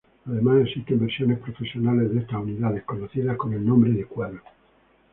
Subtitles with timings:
[0.25, 4.41] Además existen versiones profesionales de estas unidades, conocidas con el nombre de Quadro.